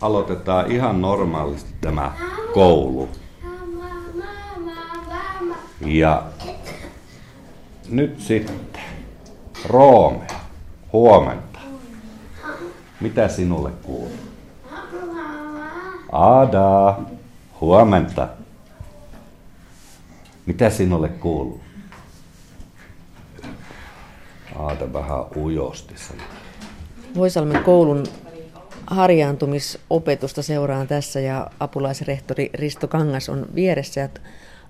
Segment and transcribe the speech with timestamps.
[0.00, 2.12] aloitetaan ihan normaalisti tämä
[2.54, 3.08] koulu.
[5.80, 6.22] Ja
[7.88, 8.82] nyt sitten,
[9.66, 10.26] Roome,
[10.92, 11.58] huomenta.
[13.00, 14.18] Mitä sinulle kuuluu?
[16.12, 16.98] Ada,
[17.60, 18.28] huomenta.
[20.46, 21.60] Mitä sinulle kuuluu?
[24.58, 26.26] Aada vähän ujosti sanoo.
[27.16, 28.04] Voisalmen koulun
[28.90, 34.08] harjaantumisopetusta seuraan tässä ja apulaisrehtori Risto Kangas on vieressä ja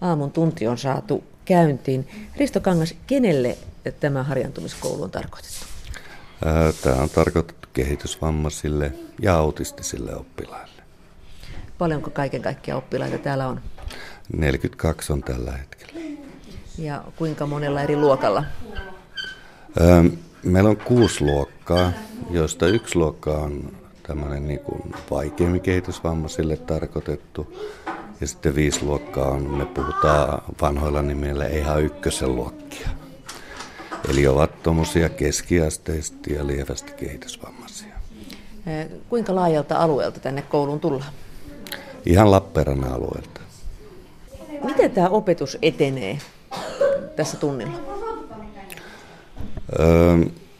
[0.00, 2.08] aamun tunti on saatu käyntiin.
[2.36, 3.56] Risto Kangas, kenelle
[4.00, 5.66] tämä harjaantumiskoulu on tarkoitettu?
[6.82, 10.82] Tämä on tarkoitettu kehitysvammaisille ja autistisille oppilaille.
[11.78, 13.60] Paljonko kaiken kaikkiaan oppilaita täällä on?
[14.36, 16.00] 42 on tällä hetkellä.
[16.78, 18.44] Ja kuinka monella eri luokalla?
[20.42, 21.92] Meillä on kuusi luokkaa,
[22.30, 23.72] joista yksi luokka on
[24.06, 27.56] tämmöinen niin kuin vaikeimmin kehitysvammaisille tarkoitettu.
[28.20, 32.88] Ja sitten viisi luokkaa on, me puhutaan vanhoilla nimillä ihan ykkösen luokkia.
[34.08, 37.94] Eli ovat tuommoisia keskiasteisesti ja lievästi kehitysvammaisia.
[39.08, 41.12] Kuinka laajalta alueelta tänne kouluun tullaan?
[42.06, 43.40] Ihan Lappeenrannan alueelta.
[44.64, 46.18] Miten tämä opetus etenee
[47.16, 47.78] tässä tunnilla?
[49.80, 50.16] Öö,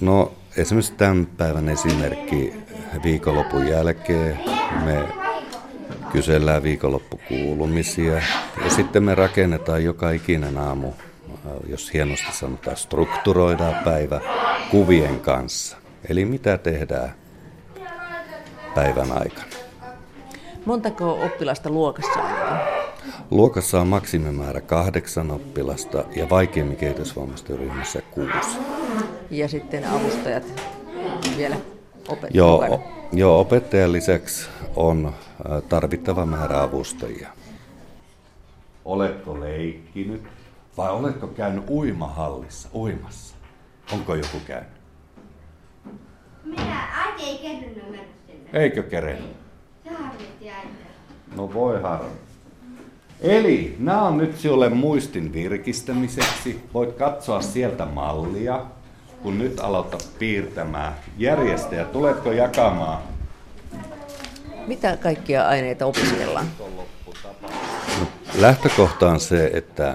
[0.00, 2.54] no esimerkiksi tämän päivän esimerkki
[3.02, 4.38] viikonlopun jälkeen
[4.84, 5.08] me
[6.12, 8.14] kysellään viikonloppukuulumisia
[8.64, 10.92] ja sitten me rakennetaan joka ikinen aamu,
[11.66, 14.20] jos hienosti sanotaan, strukturoidaan päivä
[14.70, 15.76] kuvien kanssa.
[16.08, 17.14] Eli mitä tehdään
[18.74, 19.48] päivän aikana.
[20.64, 22.58] Montako oppilasta luokassa on?
[23.30, 28.58] Luokassa on maksimimäärä kahdeksan oppilasta ja vaikeimmin kehitysvammaisten ryhmässä kuusi.
[29.30, 30.62] Ja sitten avustajat
[31.36, 31.56] vielä
[32.08, 35.12] opettajat joo, joo, opettajan lisäksi on
[35.68, 37.28] tarvittava määrä avustajia.
[38.84, 40.22] Oletko leikkinyt
[40.76, 43.34] vai oletko käynyt uimahallissa uimassa?
[43.92, 44.72] Onko joku käynyt?
[46.44, 48.60] Minä, äiti ei kerännyt mennä sinne.
[48.60, 49.18] Eikö kere?
[49.84, 50.68] Se harmitti äiti.
[51.36, 52.10] No voi harmi.
[53.20, 56.60] Eli nämä on nyt sinulle muistin virkistämiseksi.
[56.74, 58.66] Voit katsoa sieltä mallia,
[59.22, 60.94] kun nyt aloitat piirtämään.
[61.18, 63.02] Järjestäjä, tuletko jakamaan?
[64.66, 66.46] Mitä kaikkia aineita opiskellaan?
[68.00, 68.06] No,
[68.38, 69.94] lähtökohta on se, että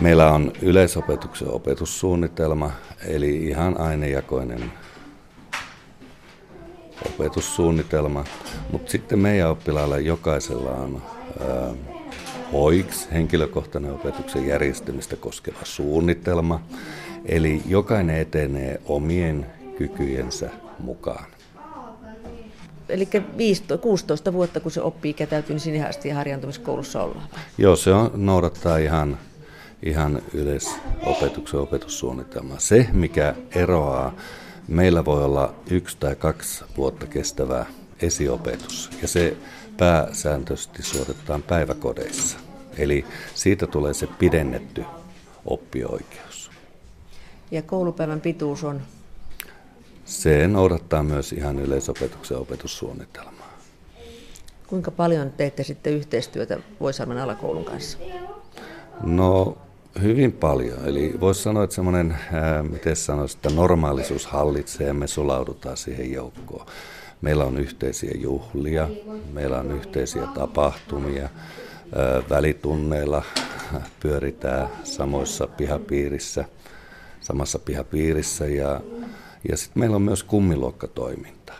[0.00, 2.70] meillä on yleisopetuksen opetussuunnitelma,
[3.06, 4.72] eli ihan ainejakoinen
[7.06, 8.24] opetussuunnitelma,
[8.72, 11.02] mutta sitten meidän oppilailla jokaisella on
[12.52, 16.60] HOIKS, henkilökohtainen opetuksen järjestämistä koskeva suunnitelma,
[17.24, 19.46] eli jokainen etenee omien
[19.78, 21.26] kykyjensä mukaan.
[22.88, 23.08] Eli
[23.80, 27.28] 16 vuotta, kun se oppii kätäytyy, niin sinne asti harjaantumiskoulussa ollaan.
[27.58, 29.18] Joo, se on, noudattaa ihan,
[29.82, 32.58] ihan yleisopetuksen opetussuunnitelmaa.
[32.58, 34.14] Se, mikä eroaa
[34.68, 37.66] meillä voi olla yksi tai kaksi vuotta kestävä
[38.02, 39.36] esiopetus ja se
[39.76, 42.38] pääsääntöisesti suoritetaan päiväkodeissa.
[42.78, 44.84] Eli siitä tulee se pidennetty
[45.44, 46.50] oppioikeus.
[47.50, 48.80] Ja koulupäivän pituus on?
[50.04, 53.58] Se noudattaa myös ihan yleisopetuksen opetussuunnitelmaa.
[54.66, 57.98] Kuinka paljon teette sitten yhteistyötä Voisalmen alakoulun kanssa?
[59.02, 59.56] No
[60.02, 60.78] Hyvin paljon.
[60.84, 62.16] Eli voisi sanoa, että semmoinen,
[62.70, 66.66] miten sanoisi, että normaalisuus hallitsee ja me sulaudutaan siihen joukkoon.
[67.20, 68.88] Meillä on yhteisiä juhlia,
[69.32, 71.28] meillä on yhteisiä tapahtumia,
[72.30, 73.22] välitunneilla
[74.00, 76.44] pyöritään samoissa pihapiirissä,
[77.20, 78.80] samassa pihapiirissä ja,
[79.48, 81.52] ja sitten meillä on myös kummiluokkatoiminta,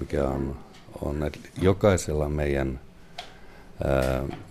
[0.00, 0.56] mikä on,
[1.02, 2.80] on että jokaisella meidän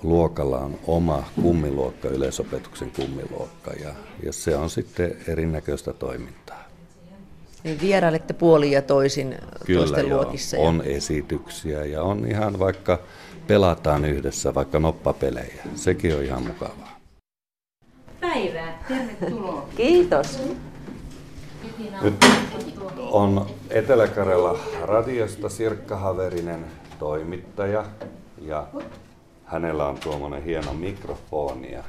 [0.03, 3.93] luokalla on oma kummiluokka, yleisopetuksen kummiluokka ja,
[4.23, 6.65] ja se on sitten erinäköistä toimintaa.
[7.65, 10.57] Niin vierailette puolin ja toisin Kyllä toisten joo, luokissa.
[10.57, 12.99] on esityksiä ja on ihan vaikka
[13.47, 15.63] pelataan yhdessä vaikka noppapelejä.
[15.75, 16.99] Sekin on ihan mukavaa.
[18.21, 19.69] Päivää, tervetuloa.
[19.75, 20.39] Kiitos.
[22.01, 22.25] Nyt
[22.97, 26.65] on Etelä-Karjala radiosta Sirkka Haverinen
[26.99, 27.85] toimittaja
[28.41, 28.67] ja
[29.45, 31.83] hänellä on tuommoinen hieno mikrofoni ja,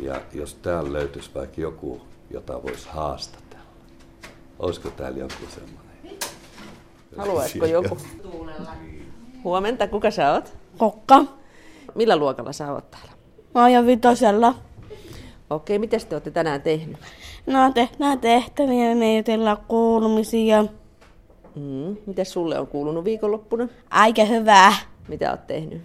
[0.00, 3.47] ja jos täällä löytyisi vaikka joku, jota voisi haastatella.
[4.58, 6.18] Olisiko täällä joku semmoinen?
[7.16, 7.98] Haluaisiko joku?
[9.44, 10.56] Huomenta, kuka sä oot?
[10.78, 11.24] Kokka.
[11.94, 13.12] Millä luokalla sä oot täällä?
[13.54, 14.54] Mä oon jo vitosella.
[15.50, 16.96] Okei, mitä te olette tänään tehnyt?
[17.46, 20.62] No tehdään tehtäviä, me jutellaan kuulumisia.
[21.54, 21.96] Mm.
[22.06, 23.68] Miten sulle on kuulunut viikonloppuna?
[23.90, 24.72] Aika hyvä.
[25.08, 25.82] Mitä oot tehnyt?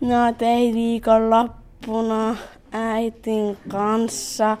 [0.00, 2.36] No tein viikonloppuna
[2.72, 4.56] äitin kanssa.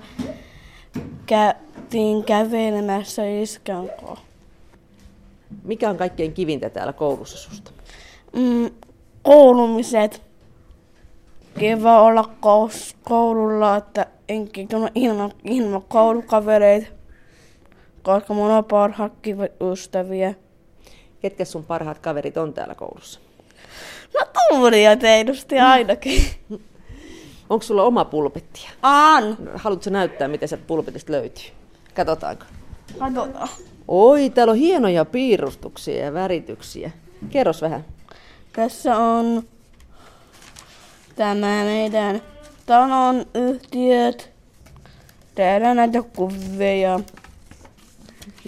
[1.86, 4.24] Käytiin kävelemässä iskän kanssa.
[5.64, 7.70] Mikä on kaikkein kivintä täällä koulussa susta?
[8.36, 8.70] Mm,
[9.22, 10.22] koulumiset.
[11.58, 16.86] Kiva olla kous- koululla, että en kitunut ilman, ilman koulukavereita,
[18.02, 20.34] koska mun on parhaat kivat ystäviä.
[21.20, 23.20] Ketkä sun parhaat kaverit on täällä koulussa?
[24.14, 26.22] No Tuulia tietysti ainakin.
[27.50, 28.68] Onko sulla oma pulpetti?
[28.82, 29.36] An.
[29.54, 31.55] Haluatko näyttää, miten se pulpetista löytyy?
[31.96, 32.44] Katsotaanko?
[32.98, 33.48] Katsotaan.
[33.88, 36.90] Oi, täällä on hienoja piirustuksia ja värityksiä.
[37.30, 37.84] Kerros vähän.
[38.52, 39.42] Tässä on
[41.16, 42.22] tämä meidän
[42.66, 44.30] talon yhtiöt.
[45.34, 47.00] Täällä näitä kuvia.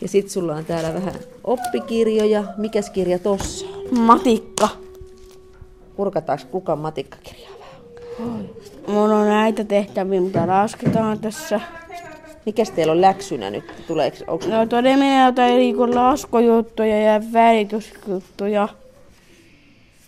[0.03, 1.15] Ja sit sulla on täällä vähän
[1.45, 2.45] oppikirjoja.
[2.57, 3.99] Mikäs kirja tossa on?
[3.99, 4.69] Matikka.
[5.97, 8.49] Kurkataanko kukaan matikkakirjaa vähän?
[8.87, 11.61] Mulla on näitä tehtäviä, mitä lasketaan tässä.
[12.49, 13.65] Mikäs teillä on läksynä nyt?
[13.87, 14.47] Tuleeko, onko...
[14.47, 18.69] No todeminen jotain niinku laskujuttuja ja välitysjuttuja.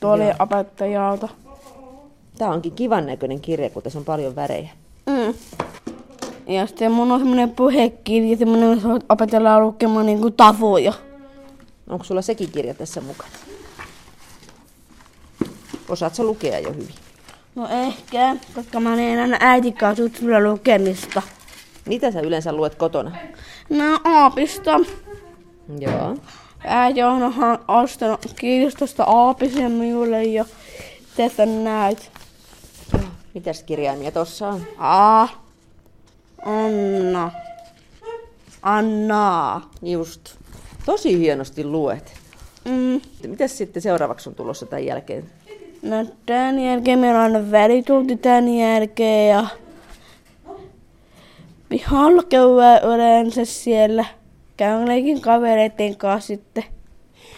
[0.01, 1.29] Tuolle opettajalta.
[2.39, 4.69] Tää onkin kivan näköinen kirja, kun tässä on paljon värejä.
[5.07, 5.35] Mm.
[6.47, 10.93] Ja sitten mun on semmonen puhekirja, semmonen, missä opetellaan lukemaan niinku tavuja.
[11.89, 13.33] Onko sulla sekin kirja tässä mukana?
[15.89, 16.95] Osaat sä lukea jo hyvin?
[17.55, 20.03] No ehkä, koska mä en aina äitin kanssa
[20.43, 21.23] lukemista.
[21.91, 23.17] Mitä sä yleensä luet kotona?
[23.69, 24.81] No aapista.
[25.79, 26.17] Joo.
[26.65, 27.35] Äiti on
[27.69, 30.45] ostanut kirjastosta aapisen minulle ja
[31.17, 32.11] tässä näet.
[33.35, 34.61] Mitäs kirjaimia tossa on?
[34.79, 35.29] A.
[36.45, 37.31] Anna.
[38.63, 39.61] Anna.
[39.83, 40.37] Just.
[40.87, 42.13] Tosi hienosti luet.
[42.65, 43.01] Mm.
[43.27, 45.25] Mitäs sitten seuraavaksi on tulossa tämän jälkeen?
[45.83, 49.47] No tän jälkeen meillä on välitunti tän jälkeen ja
[51.71, 54.05] pihalla käydään yleensä siellä.
[54.57, 56.65] Käyn leikin kavereiden kanssa sitten.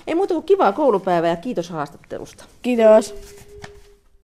[0.06, 2.44] Ei muuta kuin kivaa koulupäivää ja kiitos haastattelusta.
[2.62, 3.14] Kiitos.